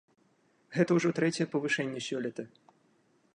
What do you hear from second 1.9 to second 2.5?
сёлета.